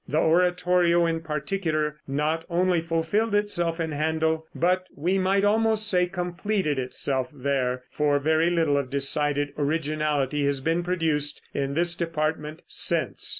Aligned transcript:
The 0.07 0.17
oratorio, 0.17 1.05
in 1.05 1.19
particular, 1.19 1.97
not 2.07 2.43
only 2.49 2.81
fulfilled 2.81 3.35
itself 3.35 3.79
in 3.79 3.91
Händel, 3.91 4.45
but 4.55 4.87
we 4.95 5.19
might 5.19 5.43
almost 5.43 5.87
say 5.87 6.07
completed 6.07 6.79
itself 6.79 7.29
there, 7.31 7.83
for 7.91 8.17
very 8.17 8.49
little 8.49 8.77
of 8.77 8.89
decided 8.89 9.53
originality 9.59 10.43
has 10.47 10.59
been 10.59 10.81
produced 10.81 11.43
in 11.53 11.75
this 11.75 11.93
department 11.93 12.63
since. 12.65 13.29